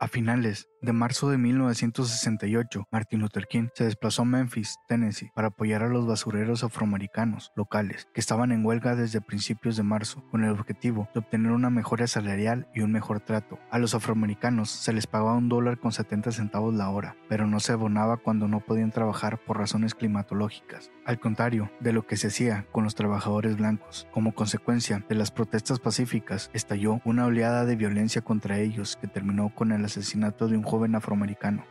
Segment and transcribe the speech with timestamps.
[0.00, 5.48] A finales de marzo de 1968, Martin Luther King se desplazó a Memphis, Tennessee, para
[5.48, 10.44] apoyar a los basureros afroamericanos locales que estaban en huelga desde principios de marzo, con
[10.44, 13.58] el objetivo de obtener una mejora salarial y un mejor trato.
[13.72, 17.58] A los afroamericanos se les pagaba un dólar con 70 centavos la hora, pero no
[17.58, 22.28] se abonaba cuando no podían trabajar por razones climatológicas, al contrario de lo que se
[22.28, 24.06] hacía con los trabajadores blancos.
[24.12, 29.52] Como consecuencia de las protestas pacíficas, estalló una oleada de violencia contra ellos que terminó
[29.52, 31.64] con el asesinato de un joven afroamericano.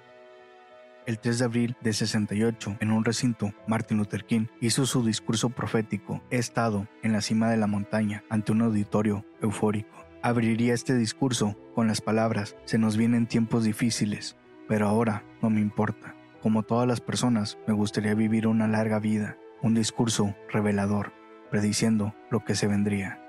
[1.05, 5.49] El 3 de abril de 68, en un recinto, Martin Luther King hizo su discurso
[5.49, 10.05] profético, He estado en la cima de la montaña ante un auditorio eufórico.
[10.21, 14.35] Abriría este discurso con las palabras, se nos vienen tiempos difíciles,
[14.67, 16.13] pero ahora no me importa.
[16.41, 21.13] Como todas las personas, me gustaría vivir una larga vida, un discurso revelador,
[21.49, 23.21] prediciendo lo que se vendría.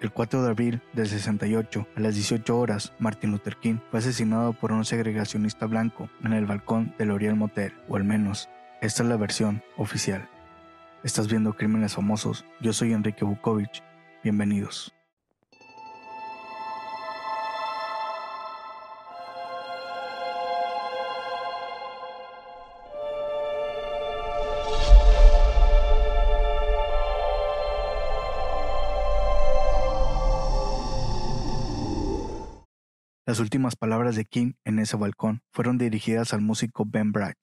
[0.00, 4.52] El 4 de abril del 68, a las 18 horas, Martin Luther King fue asesinado
[4.52, 8.48] por un segregacionista blanco en el balcón del Oriel Motel, o al menos,
[8.80, 10.28] esta es la versión oficial.
[11.02, 13.82] Estás viendo Crímenes Famosos, yo soy Enrique Bukovich,
[14.22, 14.97] bienvenidos.
[33.28, 37.36] Las últimas palabras de King en ese balcón fueron dirigidas al músico Ben Brach,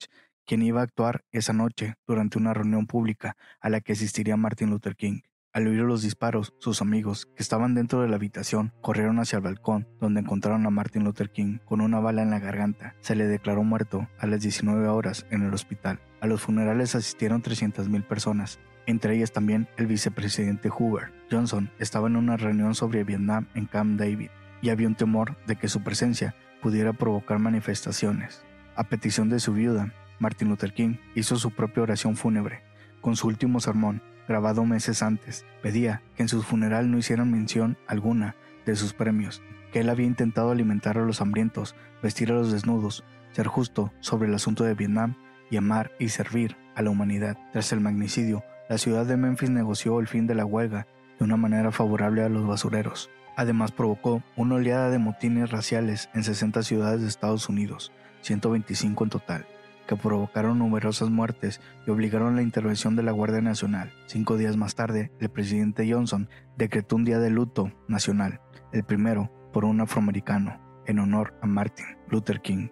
[0.44, 4.70] quien iba a actuar esa noche durante una reunión pública a la que asistiría Martin
[4.70, 5.20] Luther King.
[5.52, 9.44] Al oír los disparos, sus amigos, que estaban dentro de la habitación, corrieron hacia el
[9.44, 12.96] balcón, donde encontraron a Martin Luther King con una bala en la garganta.
[12.98, 16.00] Se le declaró muerto a las 19 horas en el hospital.
[16.20, 21.12] A los funerales asistieron 300.000 personas, entre ellas también el vicepresidente Hoover.
[21.30, 24.30] Johnson estaba en una reunión sobre Vietnam en Camp David
[24.62, 28.44] y había un temor de que su presencia pudiera provocar manifestaciones.
[28.74, 32.62] A petición de su viuda, Martin Luther King hizo su propia oración fúnebre.
[33.00, 37.76] Con su último sermón, grabado meses antes, pedía que en su funeral no hicieran mención
[37.86, 38.34] alguna
[38.64, 43.04] de sus premios, que él había intentado alimentar a los hambrientos, vestir a los desnudos,
[43.32, 45.14] ser justo sobre el asunto de Vietnam
[45.50, 47.36] y amar y servir a la humanidad.
[47.52, 50.86] Tras el magnicidio, la ciudad de Memphis negoció el fin de la huelga
[51.18, 53.10] de una manera favorable a los basureros.
[53.36, 57.92] Además provocó una oleada de motines raciales en 60 ciudades de Estados Unidos,
[58.22, 59.46] 125 en total,
[59.86, 63.92] que provocaron numerosas muertes y obligaron la intervención de la Guardia Nacional.
[64.06, 68.40] Cinco días más tarde, el presidente Johnson decretó un día de luto nacional,
[68.72, 72.68] el primero por un afroamericano, en honor a Martin Luther King.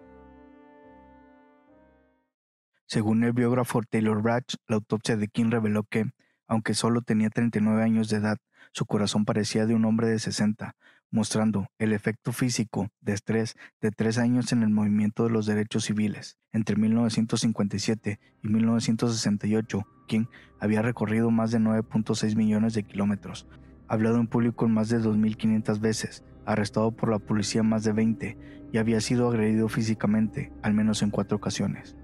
[2.87, 6.05] Según el biógrafo Taylor Brach, la autopsia de King reveló que,
[6.47, 8.39] aunque solo tenía 39 años de edad,
[8.75, 10.75] su corazón parecía de un hombre de 60,
[11.13, 15.85] mostrando el efecto físico de estrés de tres años en el movimiento de los derechos
[15.85, 16.39] civiles.
[16.53, 20.25] Entre 1957 y 1968, King
[20.59, 23.47] había recorrido más de 9.6 millones de kilómetros,
[23.87, 28.37] hablado en público más de 2.500 veces, arrestado por la policía más de 20
[28.73, 31.97] y había sido agredido físicamente al menos en cuatro ocasiones.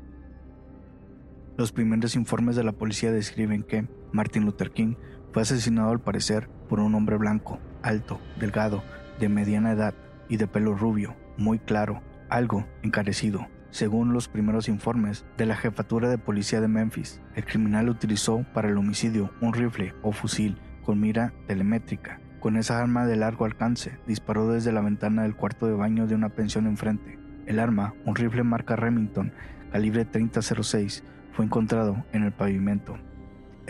[1.56, 4.94] Los primeros informes de la policía describen que Martin Luther King
[5.32, 8.84] fue asesinado al parecer por un hombre blanco, alto, delgado,
[9.18, 9.92] de mediana edad
[10.28, 13.48] y de pelo rubio, muy claro, algo encarecido.
[13.70, 18.68] Según los primeros informes de la jefatura de policía de Memphis, el criminal utilizó para
[18.68, 22.20] el homicidio un rifle o fusil con mira telemétrica.
[22.38, 26.14] Con esa arma de largo alcance, disparó desde la ventana del cuarto de baño de
[26.14, 27.18] una pensión enfrente.
[27.46, 29.32] El arma, un rifle marca Remington,
[29.72, 31.02] calibre 3006,
[31.32, 32.96] fue encontrado en el pavimento.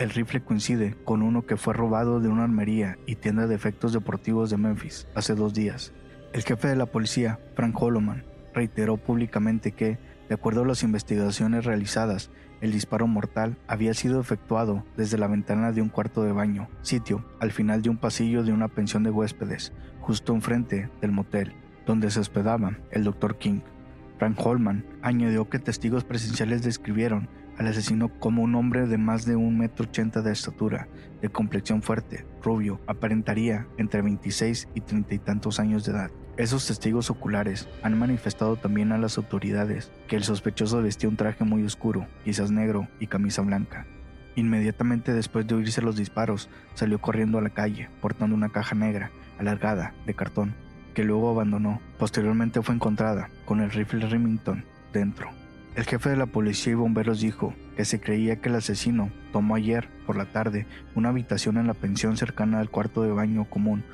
[0.01, 3.93] El rifle coincide con uno que fue robado de una armería y tienda de efectos
[3.93, 5.93] deportivos de Memphis hace dos días.
[6.33, 11.65] El jefe de la policía, Frank Holloman, reiteró públicamente que, de acuerdo a las investigaciones
[11.65, 12.31] realizadas,
[12.61, 17.23] el disparo mortal había sido efectuado desde la ventana de un cuarto de baño, sitio
[17.39, 21.53] al final de un pasillo de una pensión de huéspedes, justo enfrente del motel,
[21.85, 23.37] donde se hospedaba el Dr.
[23.37, 23.59] King.
[24.17, 27.29] Frank Holman añadió que testigos presenciales describieron
[27.61, 30.87] al asesino como un hombre de más de un metro ochenta de estatura,
[31.21, 36.11] de complexión fuerte, rubio, aparentaría entre 26 y treinta y tantos años de edad.
[36.37, 41.43] Esos testigos oculares han manifestado también a las autoridades que el sospechoso vestía un traje
[41.43, 43.85] muy oscuro, quizás negro y camisa blanca.
[44.35, 49.11] Inmediatamente después de oírse los disparos, salió corriendo a la calle, portando una caja negra,
[49.37, 50.55] alargada, de cartón,
[50.95, 51.79] que luego abandonó.
[51.99, 55.40] Posteriormente fue encontrada, con el rifle Remington dentro.
[55.73, 59.55] El jefe de la policía y bomberos dijo que se creía que el asesino tomó
[59.55, 63.85] ayer por la tarde una habitación en la pensión cercana al cuarto de baño común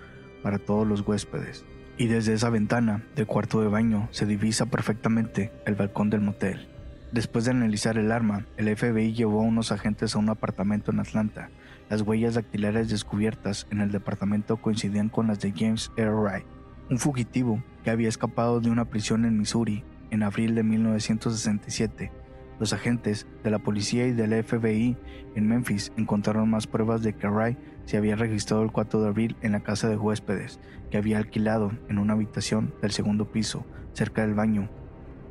[0.42, 1.66] para todos los huéspedes.
[2.00, 6.68] y desde esa ventana del cuarto de baño se divisa perfectamente el balcón del motel.
[7.12, 11.00] Después de analizar el arma, el FBI llevó a unos agentes a un apartamento en
[11.00, 11.50] Atlanta.
[11.90, 16.12] Las huellas dactilares descubiertas en el departamento coincidían con las de James R.
[16.12, 16.46] Wright,
[16.90, 22.12] un fugitivo que había escapado de una prisión en Missouri en abril de 1967
[22.60, 24.98] los agentes de la policía y del FBI
[25.36, 29.36] en Memphis encontraron más pruebas de que Wright se había registrado el 4 de abril
[29.42, 30.60] en la casa de huéspedes
[30.90, 34.70] que había alquilado en una habitación del segundo piso, cerca del baño.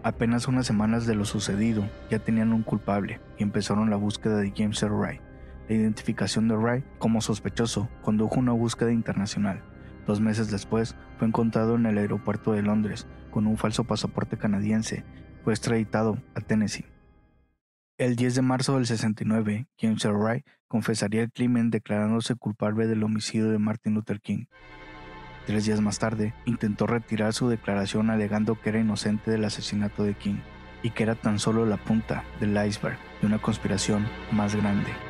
[0.05, 4.53] Apenas unas semanas de lo sucedido, ya tenían un culpable y empezaron la búsqueda de
[4.57, 4.95] James R.
[4.95, 5.21] Wright.
[5.69, 9.63] La identificación de Wright como sospechoso condujo una búsqueda internacional.
[10.07, 15.05] Dos meses después, fue encontrado en el aeropuerto de Londres con un falso pasaporte canadiense.
[15.45, 16.87] Fue extraditado a Tennessee.
[17.99, 20.07] El 10 de marzo del 69, James
[20.69, 24.47] confesaría el crimen declarándose culpable del homicidio de Martin Luther King.
[25.47, 30.15] Tres días más tarde, intentó retirar su declaración alegando que era inocente del asesinato de
[30.15, 30.41] King
[30.83, 35.06] y que era tan solo la punta del iceberg de una conspiración más grande.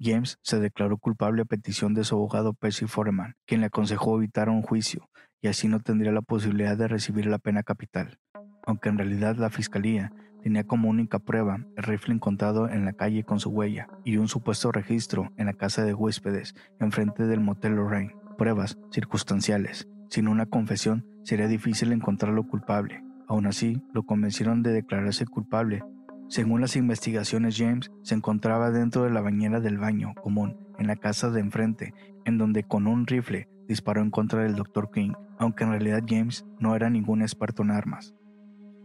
[0.00, 4.48] James se declaró culpable a petición de su abogado Percy Foreman, quien le aconsejó evitar
[4.48, 5.08] un juicio
[5.40, 8.18] y así no tendría la posibilidad de recibir la pena capital,
[8.66, 10.12] aunque en realidad la fiscalía
[10.42, 14.28] tenía como única prueba el rifle encontrado en la calle con su huella y un
[14.28, 18.14] supuesto registro en la casa de huéspedes enfrente del motel Lorraine.
[18.38, 19.88] Pruebas circunstanciales.
[20.10, 23.02] Sin una confesión sería difícil encontrarlo culpable.
[23.28, 25.82] Aún así, lo convencieron de declararse culpable.
[26.28, 30.96] Según las investigaciones, James se encontraba dentro de la bañera del baño común en la
[30.96, 31.94] casa de enfrente,
[32.24, 34.90] en donde con un rifle disparó en contra del Dr.
[34.90, 38.14] King, aunque en realidad James no era ningún experto en armas.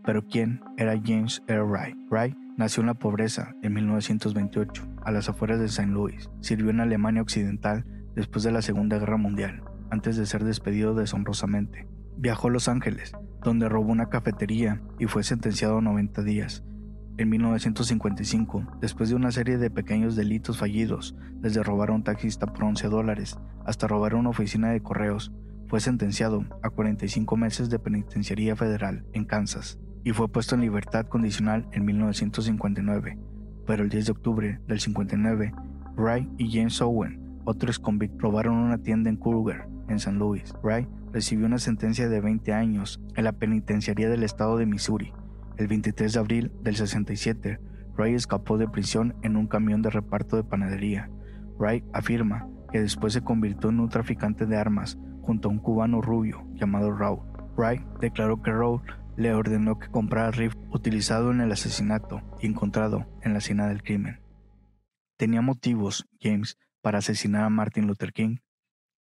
[0.03, 1.63] Pero ¿quién era James R.
[1.63, 1.95] Wright?
[2.09, 5.91] Wright nació en la pobreza en 1928, a las afueras de St.
[5.91, 6.29] Louis.
[6.41, 7.85] Sirvió en Alemania Occidental
[8.15, 11.87] después de la Segunda Guerra Mundial, antes de ser despedido deshonrosamente.
[12.17, 16.63] Viajó a Los Ángeles, donde robó una cafetería y fue sentenciado a 90 días.
[17.17, 22.47] En 1955, después de una serie de pequeños delitos fallidos, desde robar a un taxista
[22.47, 25.31] por 11 dólares hasta robar una oficina de correos,
[25.67, 31.05] fue sentenciado a 45 meses de penitenciaría federal en Kansas y fue puesto en libertad
[31.05, 33.17] condicional en 1959,
[33.67, 35.53] pero el 10 de octubre del 59,
[35.95, 40.53] Wright y James Owen, otros convictos, robaron una tienda en Kruger, en San Luis.
[40.63, 45.13] Wright recibió una sentencia de 20 años en la penitenciaría del estado de Missouri.
[45.61, 47.59] El 23 de abril del 67,
[47.95, 51.11] Wright escapó de prisión en un camión de reparto de panadería.
[51.59, 56.01] Wright afirma que después se convirtió en un traficante de armas junto a un cubano
[56.01, 57.21] rubio llamado Raúl.
[57.55, 58.81] Wright declaró que Raúl
[59.17, 63.83] le ordenó que comprara rifle utilizado en el asesinato y encontrado en la escena del
[63.83, 64.19] crimen.
[65.15, 68.37] Tenía motivos, James, para asesinar a Martin Luther King.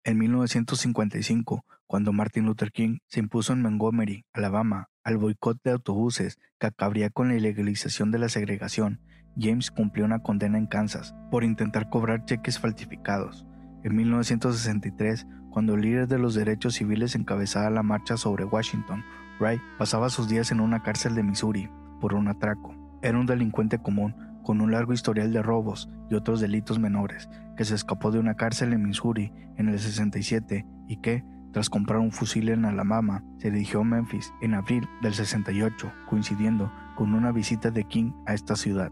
[0.03, 6.37] En 1955, cuando Martin Luther King se impuso en Montgomery, Alabama, al boicot de autobuses
[6.59, 9.01] que acabaría con la ilegalización de la segregación,
[9.35, 13.47] James cumplió una condena en Kansas por intentar cobrar cheques falsificados.
[13.83, 19.03] En 1963, cuando el líder de los derechos civiles encabezaba la marcha sobre Washington,
[19.39, 22.75] Wright pasaba sus días en una cárcel de Missouri por un atraco.
[23.01, 27.65] Era un delincuente común con un largo historial de robos y otros delitos menores, que
[27.65, 32.11] se escapó de una cárcel en Missouri en el 67 y que, tras comprar un
[32.11, 37.71] fusil en Alabama, se dirigió a Memphis en abril del 68, coincidiendo con una visita
[37.71, 38.91] de King a esta ciudad.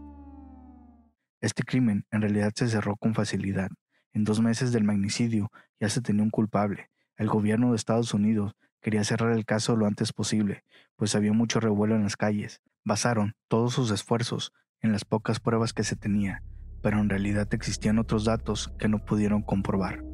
[1.40, 3.70] Este crimen en realidad se cerró con facilidad.
[4.12, 6.90] En dos meses del magnicidio ya se tenía un culpable.
[7.16, 10.62] El gobierno de Estados Unidos Quería cerrar el caso lo antes posible,
[10.96, 12.60] pues había mucho revuelo en las calles.
[12.84, 16.42] Basaron todos sus esfuerzos en las pocas pruebas que se tenía,
[16.80, 20.07] pero en realidad existían otros datos que no pudieron comprobar.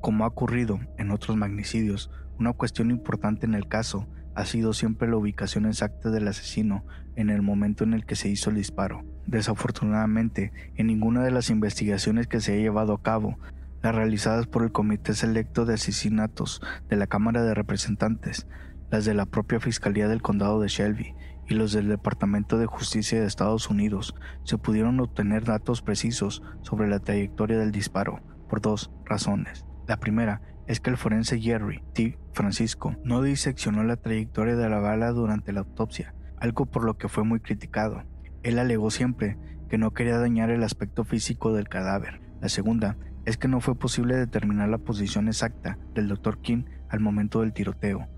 [0.00, 5.08] Como ha ocurrido en otros magnicidios, una cuestión importante en el caso ha sido siempre
[5.08, 6.84] la ubicación exacta del asesino
[7.16, 9.02] en el momento en el que se hizo el disparo.
[9.26, 13.38] Desafortunadamente, en ninguna de las investigaciones que se ha llevado a cabo
[13.82, 18.46] las realizadas por el Comité Selecto de Asesinatos de la Cámara de Representantes,
[18.90, 21.14] las de la propia Fiscalía del Condado de Shelby
[21.48, 26.88] y los del Departamento de Justicia de Estados Unidos, se pudieron obtener datos precisos sobre
[26.88, 29.65] la trayectoria del disparo, por dos razones.
[29.86, 32.18] La primera es que el forense Jerry T.
[32.32, 37.08] Francisco no diseccionó la trayectoria de la bala durante la autopsia, algo por lo que
[37.08, 38.02] fue muy criticado.
[38.42, 39.38] Él alegó siempre
[39.68, 42.20] que no quería dañar el aspecto físico del cadáver.
[42.40, 46.40] La segunda es que no fue posible determinar la posición exacta del Dr.
[46.40, 48.08] King al momento del tiroteo.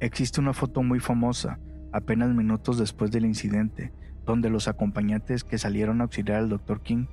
[0.00, 1.58] Existe una foto muy famosa,
[1.92, 3.92] apenas minutos después del incidente,
[4.24, 6.82] donde los acompañantes que salieron a auxiliar al Dr.
[6.82, 7.06] King,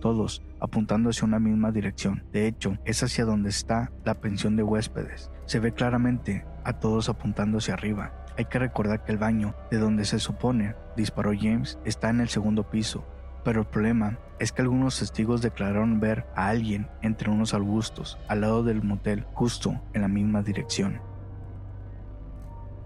[0.00, 2.24] todos apuntando hacia una misma dirección.
[2.32, 5.30] De hecho, es hacia donde está la pensión de huéspedes.
[5.46, 8.12] Se ve claramente a todos apuntando hacia arriba.
[8.36, 12.28] Hay que recordar que el baño, de donde se supone disparó James, está en el
[12.28, 13.06] segundo piso.
[13.44, 18.42] Pero el problema es que algunos testigos declararon ver a alguien entre unos arbustos al
[18.42, 21.00] lado del motel, justo en la misma dirección.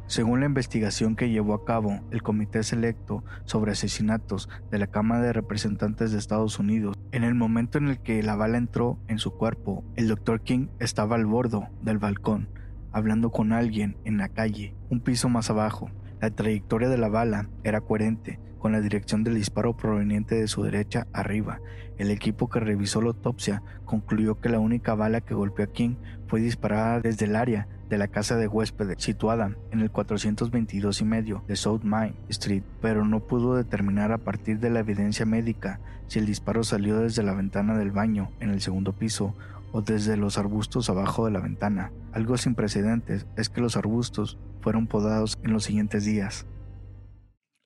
[0.07, 5.23] Según la investigación que llevó a cabo el Comité Selecto sobre Asesinatos de la Cámara
[5.23, 9.19] de Representantes de Estados Unidos, en el momento en el que la bala entró en
[9.19, 10.43] su cuerpo, el Dr.
[10.43, 12.49] King estaba al borde del balcón,
[12.93, 15.91] hablando con alguien en la calle, un piso más abajo.
[16.21, 20.63] La trayectoria de la bala era coherente con la dirección del disparo proveniente de su
[20.63, 21.61] derecha arriba.
[21.99, 25.97] El equipo que revisó la autopsia concluyó que la única bala que golpeó a King
[26.29, 31.05] fue disparada desde el área de la casa de huéspedes situada en el 422 y
[31.05, 35.81] medio de South Main Street, pero no pudo determinar a partir de la evidencia médica
[36.07, 39.35] si el disparo salió desde la ventana del baño en el segundo piso
[39.73, 41.91] o desde los arbustos abajo de la ventana.
[42.13, 46.47] Algo sin precedentes es que los arbustos fueron podados en los siguientes días.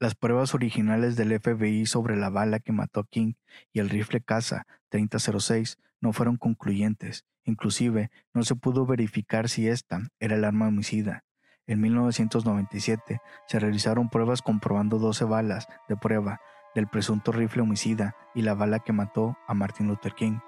[0.01, 3.35] Las pruebas originales del FBI sobre la bala que mató a King
[3.73, 10.01] y el rifle caza 3006 no fueron concluyentes, inclusive no se pudo verificar si esta
[10.21, 11.25] era el arma homicida.
[11.67, 16.41] En 1997 se realizaron pruebas comprobando 12 balas de prueba
[16.75, 20.39] del presunto rifle homicida y la bala que mató a Martin Luther King.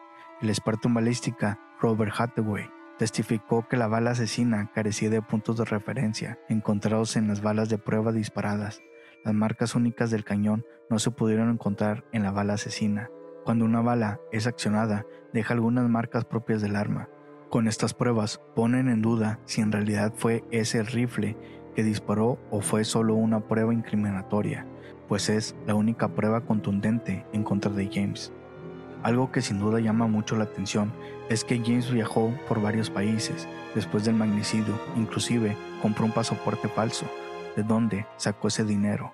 [0.41, 5.65] El experto en balística Robert Hathaway testificó que la bala asesina carecía de puntos de
[5.65, 8.81] referencia encontrados en las balas de prueba disparadas
[9.25, 13.11] las marcas únicas del cañón no se pudieron encontrar en la bala asesina.
[13.45, 17.09] Cuando una bala es accionada, deja algunas marcas propias del arma.
[17.49, 21.37] Con estas pruebas ponen en duda si en realidad fue ese rifle
[21.75, 24.67] que disparó o fue solo una prueba incriminatoria,
[25.09, 28.33] pues es la única prueba contundente en contra de James.
[29.03, 30.93] Algo que sin duda llama mucho la atención
[31.31, 37.07] es que James viajó por varios países después del magnicidio, inclusive compró un pasaporte falso
[37.57, 39.13] de dónde sacó ese dinero.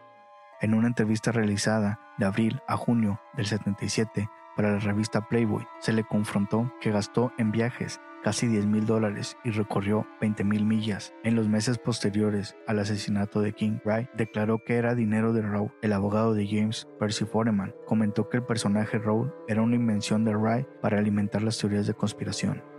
[0.61, 5.93] En una entrevista realizada de abril a junio del 77 para la revista Playboy, se
[5.93, 11.13] le confrontó que gastó en viajes casi 10 mil dólares y recorrió 20 mil millas.
[11.25, 15.73] En los meses posteriores al asesinato de King, Wright declaró que era dinero de Rowe.
[15.83, 20.35] El abogado de James, Percy Foreman, comentó que el personaje Rowe era una invención de
[20.35, 22.76] Wright para alimentar las teorías de conspiración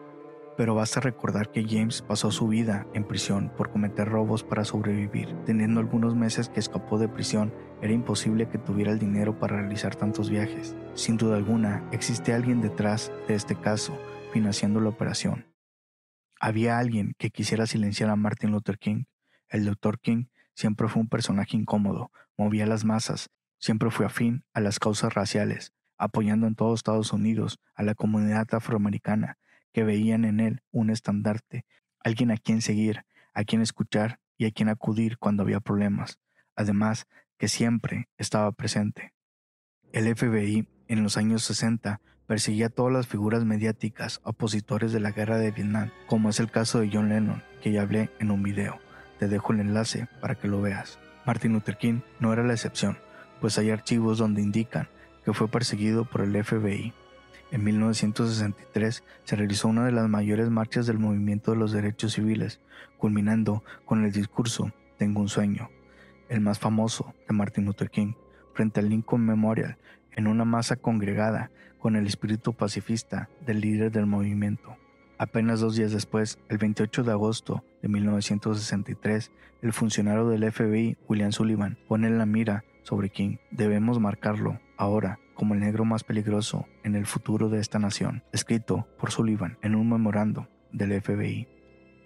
[0.58, 5.36] pero basta recordar que James pasó su vida en prisión por cometer robos para sobrevivir.
[5.46, 9.96] Teniendo algunos meses que escapó de prisión, era imposible que tuviera el dinero para realizar
[9.96, 10.76] tantos viajes.
[10.96, 13.96] Sin duda alguna, existe alguien detrás de este caso,
[14.34, 15.46] financiando la operación.
[16.40, 19.04] Había alguien que quisiera silenciar a Martin Luther King.
[19.50, 20.00] El Dr.
[20.00, 25.14] King siempre fue un personaje incómodo, movía las masas, siempre fue afín a las causas
[25.14, 29.38] raciales, apoyando en todo Estados Unidos a la comunidad afroamericana
[29.78, 31.64] que veían en él un estandarte,
[32.04, 33.06] alguien a quien seguir,
[33.36, 36.18] a quien escuchar y a quien acudir cuando había problemas,
[36.56, 37.06] además
[37.38, 39.14] que siempre estaba presente.
[39.94, 45.12] El FBI en los años 60 perseguía a todas las figuras mediáticas opositores de la
[45.12, 48.42] guerra de Vietnam, como es el caso de John Lennon, que ya hablé en un
[48.42, 48.80] video.
[49.20, 50.98] Te dejo el enlace para que lo veas.
[51.24, 52.98] Martin Luther King no era la excepción,
[53.40, 54.90] pues hay archivos donde indican
[55.24, 56.96] que fue perseguido por el FBI.
[57.50, 62.60] En 1963 se realizó una de las mayores marchas del movimiento de los derechos civiles,
[62.98, 65.70] culminando con el discurso Tengo un sueño,
[66.27, 68.13] el más famoso de Martin Luther King,
[68.54, 69.77] frente al Lincoln Memorial,
[70.12, 74.75] en una masa congregada con el espíritu pacifista del líder del movimiento.
[75.18, 81.32] Apenas dos días después, el 28 de agosto de 1963, el funcionario del FBI, William
[81.32, 83.38] Sullivan, pone la mira sobre King.
[83.51, 88.88] Debemos marcarlo ahora como el negro más peligroso en el futuro de esta nación, escrito
[88.98, 91.48] por Sullivan en un memorando del FBI.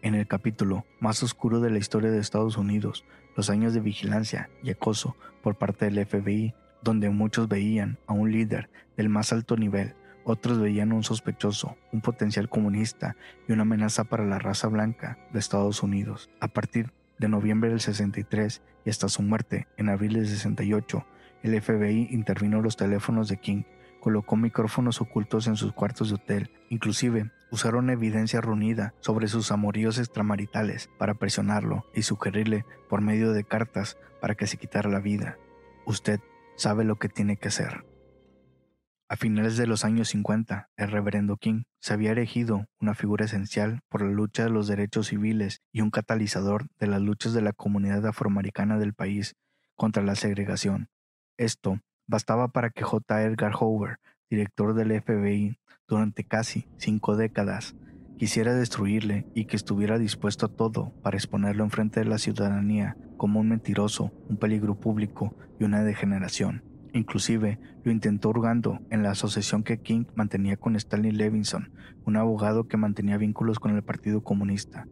[0.02, 3.06] En el capítulo más oscuro de la historia de Estados Unidos,
[3.38, 8.34] los años de vigilancia y acoso por parte del FBI, donde muchos veían a un
[8.34, 9.96] líder del más alto nivel,
[10.26, 13.16] otros veían un sospechoso, un potencial comunista
[13.48, 16.30] y una amenaza para la raza blanca de Estados Unidos.
[16.42, 21.06] A partir de noviembre del 63 y hasta su muerte en abril del 68,
[21.44, 23.64] el FBI intervino los teléfonos de King,
[24.00, 29.98] colocó micrófonos ocultos en sus cuartos de hotel, inclusive usaron evidencia reunida sobre sus amoríos
[30.00, 35.38] extramaritales para presionarlo y sugerirle por medio de cartas para que se quitara la vida.
[35.86, 36.20] Usted
[36.56, 37.86] sabe lo que tiene que hacer.
[39.12, 43.82] A finales de los años 50, el reverendo King se había erigido una figura esencial
[43.90, 47.52] por la lucha de los derechos civiles y un catalizador de las luchas de la
[47.52, 49.36] comunidad afroamericana del país
[49.76, 50.88] contra la segregación,
[51.44, 53.24] esto bastaba para que J.
[53.24, 54.00] Edgar Hoover
[54.32, 55.58] director del FBI
[55.90, 57.76] durante casi cinco décadas,
[58.18, 63.42] quisiera destruirle y que estuviera dispuesto a todo para exponerlo enfrente de la ciudadanía como
[63.42, 66.64] un mentiroso, un peligro público y una degeneración.
[66.94, 71.74] Inclusive lo intentó hurgando en la asociación que King mantenía con Stanley Levinson,
[72.06, 74.88] un abogado que mantenía vínculos con el Partido Comunista.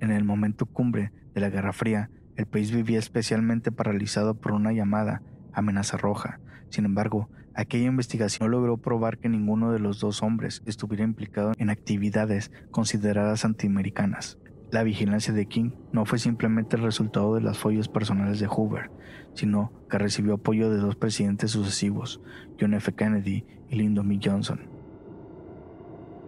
[0.00, 4.72] En el momento cumbre de la Guerra Fría, el país vivía especialmente paralizado por una
[4.72, 5.22] llamada
[5.54, 6.40] amenaza roja.
[6.68, 11.52] Sin embargo, aquella investigación no logró probar que ninguno de los dos hombres estuviera implicado
[11.58, 14.38] en actividades consideradas antiamericanas.
[14.70, 18.90] La vigilancia de King no fue simplemente el resultado de las follas personales de Hoover,
[19.34, 22.20] sino que recibió apoyo de dos presidentes sucesivos,
[22.60, 22.92] John F.
[22.92, 24.18] Kennedy y Lyndon B.
[24.22, 24.74] Johnson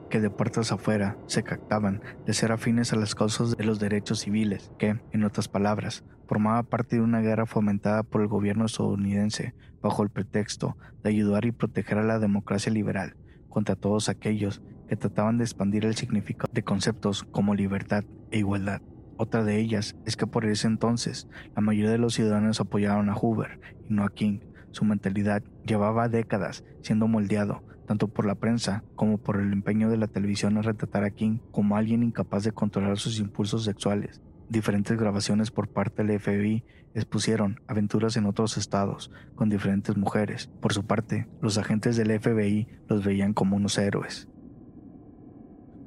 [0.08, 4.20] que de puertas afuera se captaban de ser afines a las causas de los derechos
[4.20, 9.54] civiles, que, en otras palabras, formaba parte de una guerra fomentada por el gobierno estadounidense
[9.80, 13.16] bajo el pretexto de ayudar y proteger a la democracia liberal
[13.48, 18.82] contra todos aquellos que trataban de expandir el significado de conceptos como libertad e igualdad.
[19.16, 23.14] Otra de ellas es que por ese entonces la mayoría de los ciudadanos apoyaron a
[23.14, 24.40] Hoover y no a King.
[24.72, 29.96] Su mentalidad llevaba décadas siendo moldeado tanto por la prensa como por el empeño de
[29.96, 34.20] la televisión en retratar a King como alguien incapaz de controlar sus impulsos sexuales.
[34.48, 40.50] Diferentes grabaciones por parte del FBI expusieron aventuras en otros estados con diferentes mujeres.
[40.60, 44.28] Por su parte, los agentes del FBI los veían como unos héroes.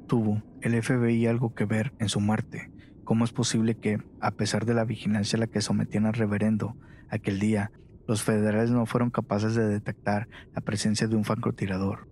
[0.06, 2.70] ¿Tuvo el FBI algo que ver en su muerte?
[3.04, 6.76] ¿Cómo es posible que, a pesar de la vigilancia a la que sometían al reverendo,
[7.08, 7.72] aquel día
[8.10, 12.08] los federales no fueron capaces de detectar la presencia de un francotirador.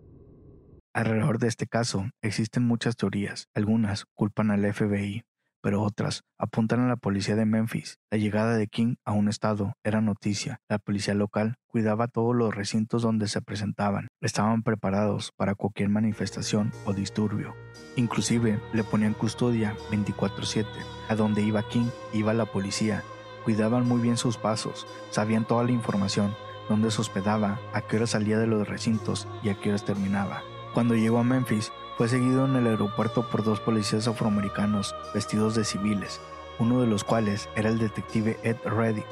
[0.92, 3.48] Alrededor de este caso existen muchas teorías.
[3.52, 5.24] Algunas culpan al FBI,
[5.60, 7.98] pero otras apuntan a la policía de Memphis.
[8.10, 10.60] La llegada de King a un estado era noticia.
[10.68, 14.08] La policía local cuidaba todos los recintos donde se presentaban.
[14.20, 17.54] Estaban preparados para cualquier manifestación o disturbio.
[17.96, 20.66] Inclusive le ponían custodia 24/7.
[21.08, 23.02] A donde iba King iba la policía
[23.48, 26.34] Cuidaban muy bien sus pasos, sabían toda la información,
[26.68, 30.42] dónde se hospedaba, a qué hora salía de los recintos y a qué horas terminaba.
[30.74, 35.64] Cuando llegó a Memphis, fue seguido en el aeropuerto por dos policías afroamericanos vestidos de
[35.64, 36.20] civiles,
[36.60, 39.02] uno de los cuales era el detective Ed Reddy.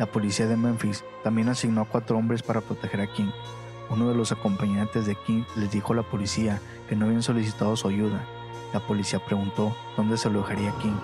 [0.00, 3.30] La policía de Memphis también asignó a cuatro hombres para proteger a King.
[3.90, 7.76] Uno de los acompañantes de King les dijo a la policía que no habían solicitado
[7.76, 8.24] su ayuda.
[8.72, 10.98] La policía preguntó dónde se alojaría King.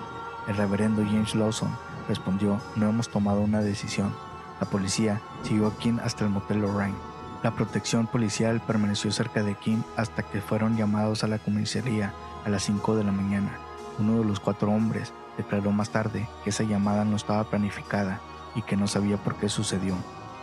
[0.49, 1.73] El reverendo James Lawson
[2.09, 4.13] respondió, no hemos tomado una decisión.
[4.59, 7.12] La policía siguió a King hasta el motel Lorraine.
[7.43, 12.13] La protección policial permaneció cerca de King hasta que fueron llamados a la comisaría
[12.45, 13.59] a las 5 de la mañana.
[13.99, 18.21] Uno de los cuatro hombres declaró más tarde que esa llamada no estaba planificada
[18.55, 19.93] y que no sabía por qué sucedió.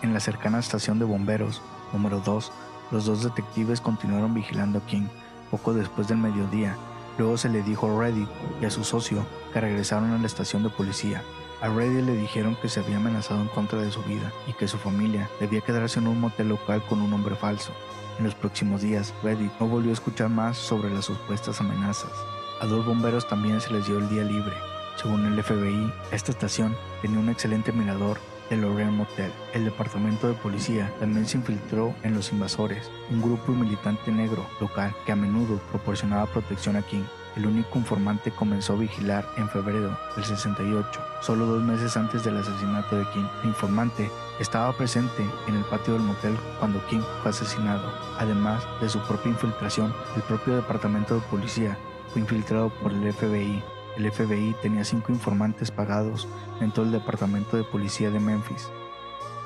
[0.03, 1.63] En la cercana estación de bomberos,
[1.95, 2.53] número 2,
[2.91, 5.09] los dos detectives continuaron vigilando a King.
[5.51, 6.77] Poco después del mediodía,
[7.17, 8.29] luego se le dijo a Reddy
[8.61, 11.23] y a su socio que regresaron a la estación de policía.
[11.61, 14.67] A Reddy le dijeron que se había amenazado en contra de su vida y que
[14.67, 17.73] su familia debía quedarse en un motel local con un hombre falso.
[18.19, 22.13] En los próximos días, Reddy no volvió a escuchar más sobre las supuestas amenazas.
[22.61, 24.55] A dos bomberos también se les dio el día libre.
[24.97, 28.19] Según el FBI, esta estación tenía un excelente mirador
[28.49, 29.31] del Lorraine Motel.
[29.53, 34.95] El departamento de policía también se infiltró en los invasores, un grupo militante negro local
[35.05, 37.05] que a menudo proporcionaba protección a King.
[37.37, 42.37] El único informante comenzó a vigilar en febrero del 68, solo dos meses antes del
[42.37, 43.27] asesinato de King.
[43.43, 47.93] El informante estaba presente en el patio del motel cuando King fue asesinado.
[48.19, 51.79] Además de su propia infiltración, el propio departamento de policía
[52.13, 53.63] fue infiltrado por el FBI.
[53.97, 56.27] El FBI tenía cinco informantes pagados
[56.61, 58.71] en todo el departamento de policía de Memphis.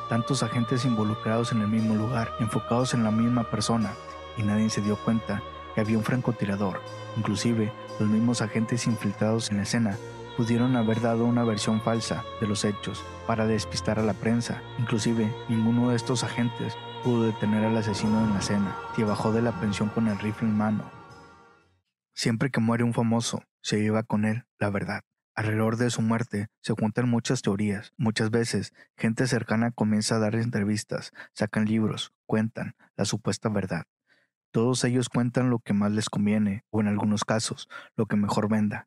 [0.09, 3.93] Tantos agentes involucrados en el mismo lugar, enfocados en la misma persona,
[4.37, 5.43] y nadie se dio cuenta
[5.75, 6.81] que había un francotirador.
[7.17, 9.97] Inclusive, los mismos agentes infiltrados en la escena
[10.37, 14.63] pudieron haber dado una versión falsa de los hechos para despistar a la prensa.
[14.79, 19.43] Inclusive, ninguno de estos agentes pudo detener al asesino en la escena, que bajó de
[19.43, 20.91] la pensión con el rifle en mano.
[22.15, 25.03] Siempre que muere un famoso, se lleva con él la verdad.
[25.37, 27.93] Alrededor de su muerte se juntan muchas teorías.
[27.97, 33.85] Muchas veces, gente cercana comienza a dar entrevistas, sacan libros, cuentan la supuesta verdad.
[34.55, 38.49] Todos ellos cuentan lo que más les conviene o en algunos casos lo que mejor
[38.49, 38.87] venda.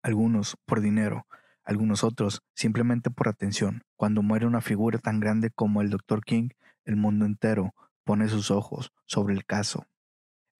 [0.00, 1.26] Algunos por dinero,
[1.64, 3.82] algunos otros simplemente por atención.
[3.96, 6.22] Cuando muere una figura tan grande como el Dr.
[6.24, 6.50] King,
[6.84, 9.88] el mundo entero pone sus ojos sobre el caso.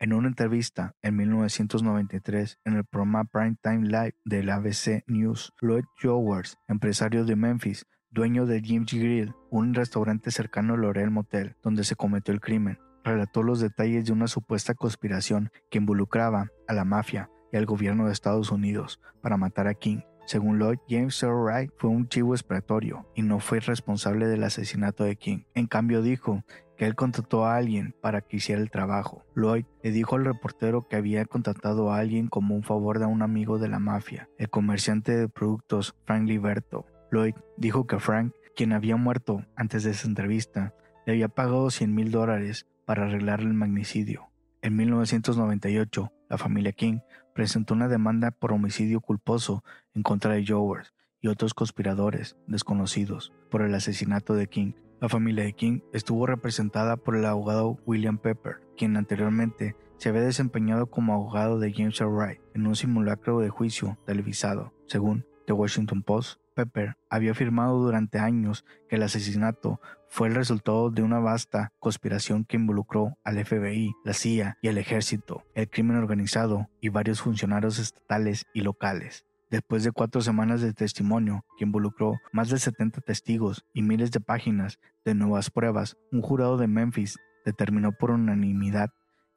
[0.01, 6.59] En una entrevista en 1993 en el programa Primetime Live del ABC News, Lloyd Jowers,
[6.67, 11.95] empresario de Memphis, dueño de Jim's Grill, un restaurante cercano al L'Oreal Motel, donde se
[11.95, 17.31] cometió el crimen, relató los detalles de una supuesta conspiración que involucraba a la mafia
[17.53, 20.01] y al gobierno de Estados Unidos para matar a King.
[20.27, 25.05] Según Lloyd, James Earl Wright fue un chivo expiatorio y no fue responsable del asesinato
[25.05, 25.45] de King.
[25.55, 26.45] En cambio dijo
[26.77, 29.25] que él contrató a alguien para que hiciera el trabajo.
[29.35, 33.23] Lloyd le dijo al reportero que había contratado a alguien como un favor de un
[33.23, 36.85] amigo de la mafia, el comerciante de productos Frank Liberto.
[37.11, 40.75] Lloyd dijo que Frank, quien había muerto antes de esa entrevista,
[41.07, 44.31] le había pagado 100 mil dólares para arreglar el magnicidio.
[44.63, 47.01] En 1998, la familia King
[47.35, 49.63] presentó una demanda por homicidio culposo
[49.95, 54.73] en contra de Jowers y otros conspiradores desconocidos por el asesinato de King.
[55.03, 60.23] La familia de King estuvo representada por el abogado William Pepper, quien anteriormente se había
[60.23, 62.01] desempeñado como abogado de James.
[62.01, 64.73] Wright en un simulacro de juicio televisado.
[64.87, 70.91] Según The Washington Post, Pepper había afirmado durante años que el asesinato fue el resultado
[70.91, 75.97] de una vasta conspiración que involucró al FBI, la CIA y el ejército, el crimen
[75.97, 79.25] organizado y varios funcionarios estatales y locales.
[79.51, 84.19] Después de cuatro semanas de testimonio que involucró más de 70 testigos y miles de
[84.19, 88.91] páginas de nuevas pruebas, un jurado de Memphis determinó por unanimidad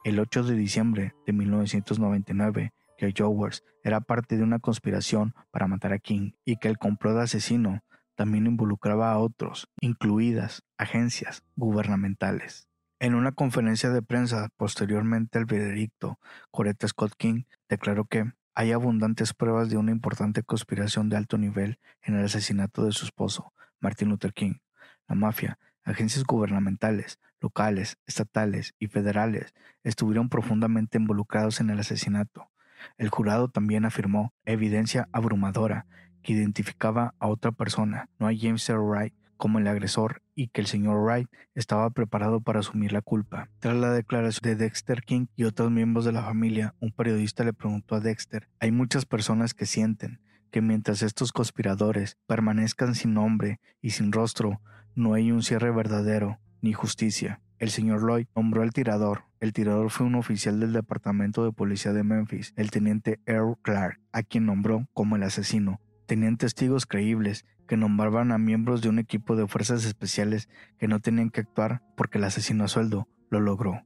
[0.03, 5.91] el 8 de diciembre de 1999 que Jowers era parte de una conspiración para matar
[5.91, 7.83] a King y que el complot asesino
[8.13, 12.67] también involucraba a otros, incluidas agencias gubernamentales.
[12.99, 16.19] En una conferencia de prensa posteriormente al veredicto,
[16.51, 21.79] Coretta Scott King declaró que hay abundantes pruebas de una importante conspiración de alto nivel
[22.03, 24.59] en el asesinato de su esposo, Martin Luther King.
[25.07, 32.50] La mafia, agencias gubernamentales, locales, estatales y federales estuvieron profundamente involucrados en el asesinato.
[32.97, 35.85] El jurado también afirmó evidencia abrumadora
[36.21, 38.79] que identificaba a otra persona, no a James R.
[38.79, 43.49] Wright, como el agresor y que el señor Wright estaba preparado para asumir la culpa.
[43.59, 47.51] Tras la declaración de Dexter King y otros miembros de la familia, un periodista le
[47.51, 53.59] preguntó a Dexter, hay muchas personas que sienten que mientras estos conspiradores permanezcan sin nombre
[53.81, 54.61] y sin rostro,
[54.93, 57.41] no hay un cierre verdadero ni justicia.
[57.61, 59.25] El señor Lloyd nombró al tirador.
[59.39, 63.99] El tirador fue un oficial del Departamento de Policía de Memphis, el teniente Earl Clark,
[64.11, 65.79] a quien nombró como el asesino.
[66.07, 71.01] Tenían testigos creíbles que nombraban a miembros de un equipo de fuerzas especiales que no
[71.01, 73.83] tenían que actuar porque el asesino a sueldo lo logró.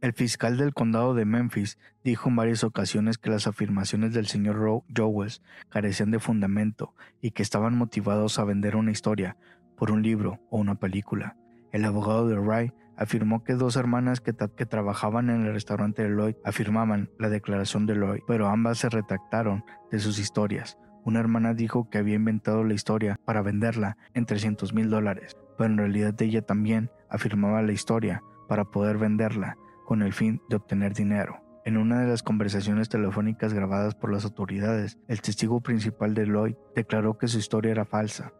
[0.00, 4.84] El fiscal del condado de Memphis dijo en varias ocasiones que las afirmaciones del señor
[4.96, 9.36] Jowells carecían de fundamento y que estaban motivados a vender una historia
[9.76, 11.36] por un libro o una película.
[11.72, 16.36] El abogado de Wright afirmó que dos hermanas que, trabajaban en el restaurante de Lloyd
[16.44, 20.78] afirmaban la declaración de Lloyd, pero ambas se retractaron de sus historias.
[21.04, 25.70] Una hermana dijo que había inventado la historia para venderla en 300 mil dólares, pero
[25.70, 29.56] en realidad ella también afirmaba la historia para poder venderla
[29.86, 31.40] con el fin de obtener dinero.
[31.64, 36.54] En una de las conversaciones telefónicas grabadas por las autoridades, el testigo principal de Lloyd
[36.74, 38.32] declaró que su historia era falsa.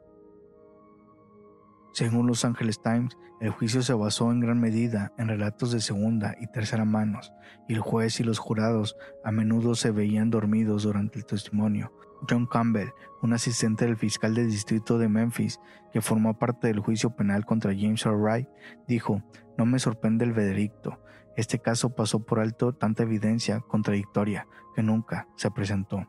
[1.92, 6.34] Según Los Angeles Times, el juicio se basó en gran medida en relatos de segunda
[6.40, 7.32] y tercera manos,
[7.68, 11.92] y el juez y los jurados a menudo se veían dormidos durante el testimonio,
[12.28, 15.60] John Campbell, un asistente del fiscal del distrito de Memphis
[15.92, 18.16] que formó parte del juicio penal contra James R.
[18.16, 18.48] Wright,
[18.86, 19.22] dijo,
[19.58, 21.00] no me sorprende el veredicto.
[21.36, 26.06] Este caso pasó por alto tanta evidencia contradictoria que nunca se presentó.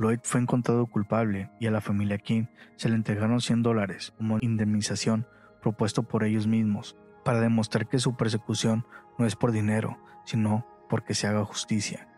[0.00, 4.38] Lloyd fue encontrado culpable y a la familia King se le entregaron 100 dólares como
[4.40, 5.26] indemnización
[5.60, 8.86] propuesto por ellos mismos para demostrar que su persecución
[9.18, 12.08] no es por dinero, sino porque se haga justicia.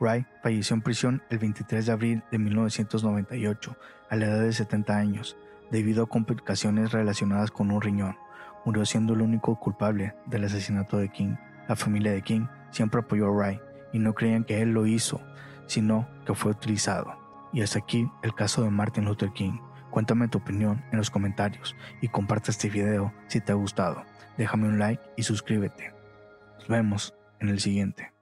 [0.00, 3.76] Wright falleció en prisión el 23 de abril de 1998
[4.10, 5.36] a la edad de 70 años
[5.70, 8.16] debido a complicaciones relacionadas con un riñón.
[8.64, 11.36] Murió siendo el único culpable del asesinato de King.
[11.68, 13.60] La familia de King siempre apoyó a Wright
[13.92, 15.20] y no creían que él lo hizo,
[15.66, 17.16] sino que fue utilizado.
[17.52, 19.58] Y hasta aquí el caso de Martin Luther King.
[19.90, 24.04] Cuéntame tu opinión en los comentarios y comparte este video si te ha gustado.
[24.36, 25.94] Déjame un like y suscríbete.
[26.58, 28.15] Nos vemos en el siguiente.